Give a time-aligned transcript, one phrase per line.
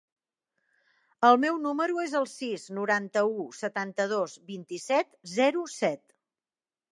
[1.27, 6.19] El meu número es el sis, noranta-u, setanta-dos, vint-i-set, zero, set.